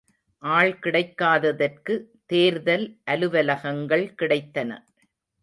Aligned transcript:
ஆள் 0.43 0.71
கிடைக்காததற்கு 0.79 1.93
தேர்தல் 2.25 2.85
அலுவலகங்கள் 3.05 4.07
கிடைத்தன. 4.17 4.69